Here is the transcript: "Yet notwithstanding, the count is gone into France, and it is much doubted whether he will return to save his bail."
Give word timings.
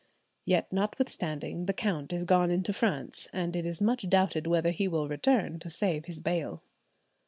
"Yet 0.45 0.73
notwithstanding, 0.73 1.67
the 1.67 1.73
count 1.75 2.11
is 2.11 2.23
gone 2.23 2.49
into 2.49 2.73
France, 2.73 3.27
and 3.31 3.55
it 3.55 3.67
is 3.67 3.83
much 3.83 4.09
doubted 4.09 4.47
whether 4.47 4.71
he 4.71 4.87
will 4.87 5.07
return 5.07 5.59
to 5.59 5.69
save 5.69 6.05
his 6.05 6.19
bail." 6.19 6.63